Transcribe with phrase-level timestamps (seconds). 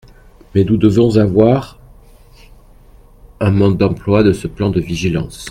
[0.55, 1.77] Mais nous devons avoir
[3.39, 5.39] un mode d’emploi de ce plan de vigilance.